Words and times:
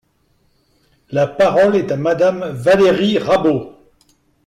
La 1.11 1.27
parole 1.27 1.75
est 1.75 1.91
à 1.91 1.95
Madame 1.95 2.43
Valérie 2.45 3.19
Rabault. 3.19 3.73